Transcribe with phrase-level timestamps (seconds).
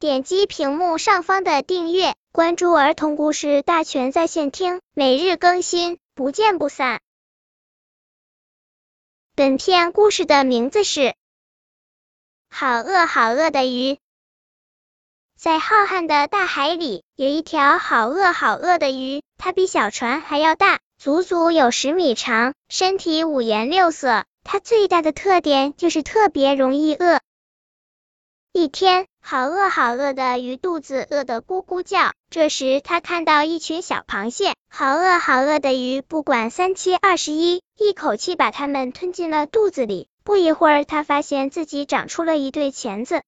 [0.00, 7.00] 点击屏幕上方的订阅，关注儿童故事大全在线听，每日更新，不见不散。
[9.34, 11.00] 本片故事的名字是
[12.48, 13.94] 《好饿好饿的鱼》。
[15.36, 24.26] 在浩瀚的大海里，有一条好饿好饿的鱼，它比小船还要大，足足有十米长，身体五颜六色。
[24.44, 27.20] 它最大的特点就是特别容易饿。
[28.52, 32.12] 一天，好饿好饿的鱼肚子饿得咕咕叫。
[32.30, 40.08] 这时，他看到一群小螃蟹，好饿好饿的鱼不管三七二十一，一口气把它们吞进了肚子里。
[40.24, 43.22] 不一会儿，他发现自己长出了一对钳子。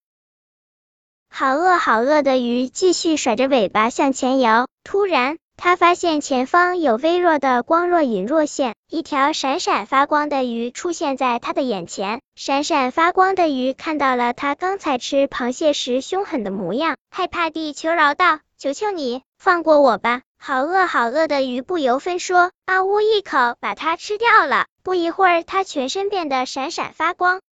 [1.29, 4.66] 好饿好饿的鱼继续甩着尾巴向前游。
[4.84, 12.23] 突然，他发现前方有微弱的光若隐若现，一条闪闪发光的鱼出现在他的眼前。
[12.34, 24.65] 闪闪发光的鱼看到了他刚才吃螃蟹时凶狠的模样，害怕地求饶道：“求求你放过我吧！”好饿好饿的鱼不由分说，啊呜一口把它吃掉了。
[24.82, 27.42] 不一会儿，它全身变得闪闪发光。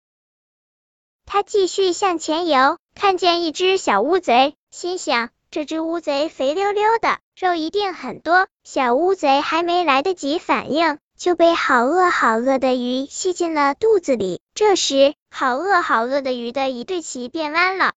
[1.26, 7.18] 他继续向前游，看见一只小乌贼，心想：这只乌贼肥溜溜的。
[7.36, 14.40] 肉一定很多，小乌贼还没来得及反应，就被好饿好饿的鱼吸进了肚子里。
[14.54, 17.92] 这时，好饿好饿的鱼的一对鳍变弯了。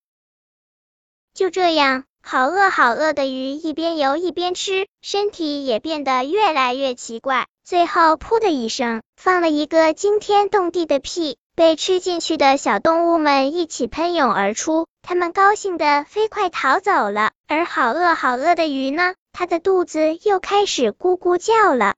[1.34, 7.48] 就这样，好饿好饿的鱼一边游一边吃，身体也变得越来越奇怪。
[7.64, 11.38] 最后，噗的一声，放了一个惊天动地的屁。
[11.62, 17.34] 被吃进去的小动物们一起喷涌而出，它们高兴的飞快逃走了。
[17.48, 19.14] 而好饿好饿的鱼呢？
[19.32, 21.94] 它的肚子又开始咕咕叫了。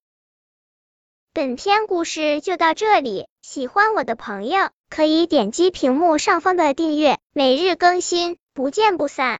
[1.31, 9.31] 本篇故事就到这里，喜欢我的朋友可以点击屏幕上方的订阅，每日更新，不见不散。